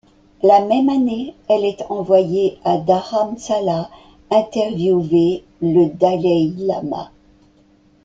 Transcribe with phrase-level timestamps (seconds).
[0.41, 3.87] La même année, elle est envoyée à Dharamsala
[4.31, 7.11] interviewer le Dalaï-lama.